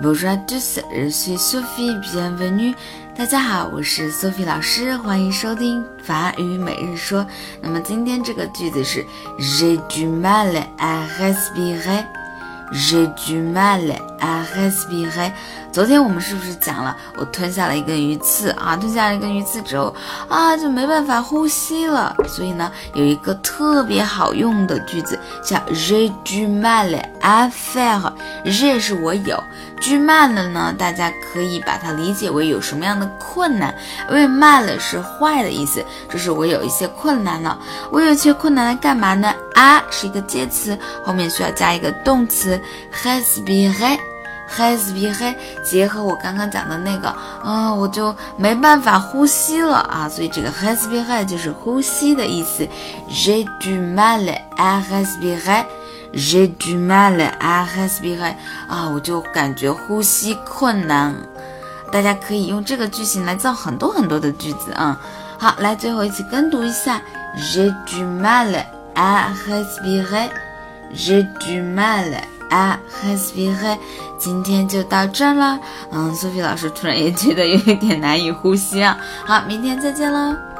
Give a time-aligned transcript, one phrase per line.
[0.00, 2.74] Bonjour à tous, je suis Sophie, bienvenue.
[3.16, 7.24] 大家好，我是 Sophie 老师，欢迎收听法语每日说。
[7.62, 9.04] 那么今天这个句子是
[9.38, 12.04] J'ai du mal à respirer.
[12.72, 15.32] J'ai du mal à respirer.
[15.72, 18.76] 昨天我们是不是讲了，我吞下了一根鱼刺啊？
[18.76, 19.94] 吞下了一根鱼刺之后
[20.28, 22.14] 啊，就没办法呼吸了。
[22.28, 28.12] 所以呢，有一个特别好用的句子叫 J'ai du mal à faire.
[28.44, 29.42] J'ai 是我有
[29.80, 33.74] ，du mal 呢，大家可以把它理解为有什么样的困难，
[34.08, 37.58] 因为 mal 是坏的意思，就是我有一些困难了。
[37.90, 42.60] 我有一些困难来干嘛呢？a 是一个介词，后面需要加一个动词
[44.56, 45.34] respirer。
[45.62, 47.08] 结合我刚刚讲的那个，
[47.42, 52.68] 啊，我就没办法呼吸了啊，所以这个 respirer 就是呼吸的意思。
[53.10, 54.26] J'ai du mal
[54.56, 55.64] à respirer.
[56.12, 58.34] J'ai du mal à respirer.
[58.68, 61.14] 啊，我就感觉呼吸困难。
[61.90, 65.00] 大家可以用这个句型来造很多很多的句子啊。
[65.38, 67.00] 好，来最后一起跟读一下。
[67.36, 68.54] J'ai du mal
[68.94, 70.28] à respirer.
[70.94, 72.14] J'ai du mal
[72.54, 73.76] 啊嘿斯皮嘿
[74.16, 75.58] 今天就到这儿了。
[75.90, 78.96] 嗯，苏菲老师突然也觉得有一点难以呼吸啊。
[79.26, 80.53] 好，明天再见喽。